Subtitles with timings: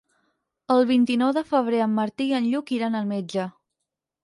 [0.75, 3.49] El vint-i-nou de febrer en Martí i en Lluc iran al metge.